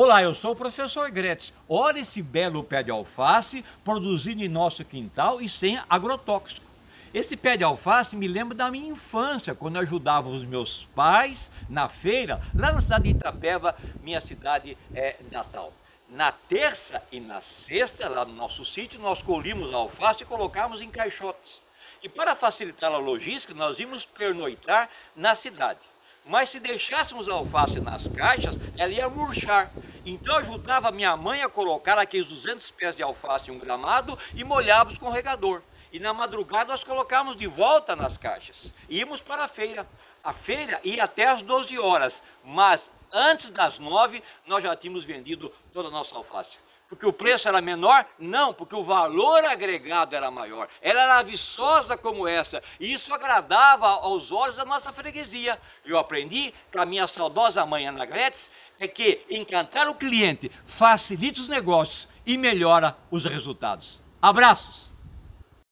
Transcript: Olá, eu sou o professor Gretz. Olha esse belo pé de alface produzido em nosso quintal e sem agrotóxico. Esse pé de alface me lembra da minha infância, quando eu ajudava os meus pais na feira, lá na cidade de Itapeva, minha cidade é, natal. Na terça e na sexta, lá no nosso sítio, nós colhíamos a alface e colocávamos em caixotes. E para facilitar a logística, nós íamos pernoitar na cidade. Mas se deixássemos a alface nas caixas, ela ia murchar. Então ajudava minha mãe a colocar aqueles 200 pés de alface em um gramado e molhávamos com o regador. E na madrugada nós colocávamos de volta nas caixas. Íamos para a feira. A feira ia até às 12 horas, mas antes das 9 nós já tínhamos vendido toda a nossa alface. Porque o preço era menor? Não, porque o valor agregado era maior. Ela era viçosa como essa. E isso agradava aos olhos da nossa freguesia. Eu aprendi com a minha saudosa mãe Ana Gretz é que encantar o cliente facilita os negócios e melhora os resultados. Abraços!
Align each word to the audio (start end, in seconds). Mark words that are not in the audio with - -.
Olá, 0.00 0.22
eu 0.22 0.32
sou 0.32 0.52
o 0.52 0.56
professor 0.56 1.10
Gretz. 1.10 1.52
Olha 1.68 1.98
esse 1.98 2.22
belo 2.22 2.62
pé 2.62 2.84
de 2.84 2.90
alface 2.92 3.64
produzido 3.82 4.44
em 4.44 4.48
nosso 4.48 4.84
quintal 4.84 5.40
e 5.40 5.48
sem 5.48 5.76
agrotóxico. 5.90 6.64
Esse 7.12 7.36
pé 7.36 7.56
de 7.56 7.64
alface 7.64 8.14
me 8.14 8.28
lembra 8.28 8.56
da 8.56 8.70
minha 8.70 8.92
infância, 8.92 9.56
quando 9.56 9.74
eu 9.74 9.82
ajudava 9.82 10.28
os 10.28 10.44
meus 10.44 10.84
pais 10.94 11.50
na 11.68 11.88
feira, 11.88 12.40
lá 12.54 12.70
na 12.72 12.80
cidade 12.80 13.12
de 13.12 13.18
Itapeva, 13.18 13.74
minha 14.00 14.20
cidade 14.20 14.78
é, 14.94 15.16
natal. 15.32 15.72
Na 16.08 16.30
terça 16.30 17.02
e 17.10 17.18
na 17.18 17.40
sexta, 17.40 18.08
lá 18.08 18.24
no 18.24 18.34
nosso 18.34 18.64
sítio, 18.64 19.00
nós 19.00 19.20
colhíamos 19.20 19.74
a 19.74 19.78
alface 19.78 20.22
e 20.22 20.26
colocávamos 20.26 20.80
em 20.80 20.90
caixotes. 20.90 21.60
E 22.04 22.08
para 22.08 22.36
facilitar 22.36 22.92
a 22.92 22.98
logística, 22.98 23.52
nós 23.52 23.80
íamos 23.80 24.06
pernoitar 24.06 24.88
na 25.16 25.34
cidade. 25.34 25.80
Mas 26.28 26.50
se 26.50 26.60
deixássemos 26.60 27.26
a 27.26 27.32
alface 27.32 27.80
nas 27.80 28.06
caixas, 28.06 28.58
ela 28.76 28.92
ia 28.92 29.08
murchar. 29.08 29.72
Então 30.04 30.36
ajudava 30.36 30.92
minha 30.92 31.16
mãe 31.16 31.42
a 31.42 31.48
colocar 31.48 31.98
aqueles 31.98 32.26
200 32.26 32.70
pés 32.72 32.96
de 32.96 33.02
alface 33.02 33.50
em 33.50 33.54
um 33.54 33.58
gramado 33.58 34.16
e 34.34 34.44
molhávamos 34.44 34.98
com 34.98 35.06
o 35.06 35.10
regador. 35.10 35.62
E 35.92 35.98
na 35.98 36.12
madrugada 36.12 36.72
nós 36.72 36.84
colocávamos 36.84 37.36
de 37.36 37.46
volta 37.46 37.96
nas 37.96 38.16
caixas. 38.16 38.72
Íamos 38.88 39.20
para 39.20 39.44
a 39.44 39.48
feira. 39.48 39.86
A 40.22 40.32
feira 40.32 40.80
ia 40.84 41.04
até 41.04 41.26
às 41.26 41.42
12 41.42 41.78
horas, 41.78 42.22
mas 42.44 42.90
antes 43.12 43.48
das 43.48 43.78
9 43.78 44.22
nós 44.46 44.62
já 44.62 44.74
tínhamos 44.76 45.04
vendido 45.04 45.52
toda 45.72 45.88
a 45.88 45.90
nossa 45.90 46.14
alface. 46.16 46.58
Porque 46.88 47.04
o 47.04 47.12
preço 47.12 47.46
era 47.46 47.60
menor? 47.60 48.04
Não, 48.18 48.54
porque 48.54 48.74
o 48.74 48.82
valor 48.82 49.44
agregado 49.44 50.16
era 50.16 50.30
maior. 50.30 50.68
Ela 50.80 51.02
era 51.02 51.22
viçosa 51.22 51.98
como 51.98 52.26
essa. 52.26 52.62
E 52.80 52.94
isso 52.94 53.12
agradava 53.12 53.86
aos 53.86 54.32
olhos 54.32 54.56
da 54.56 54.64
nossa 54.64 54.90
freguesia. 54.90 55.60
Eu 55.84 55.98
aprendi 55.98 56.52
com 56.72 56.80
a 56.80 56.86
minha 56.86 57.06
saudosa 57.06 57.66
mãe 57.66 57.86
Ana 57.86 58.06
Gretz 58.06 58.50
é 58.80 58.88
que 58.88 59.20
encantar 59.28 59.86
o 59.88 59.94
cliente 59.94 60.50
facilita 60.64 61.40
os 61.40 61.48
negócios 61.48 62.08
e 62.24 62.38
melhora 62.38 62.96
os 63.10 63.26
resultados. 63.26 64.02
Abraços! 64.20 64.97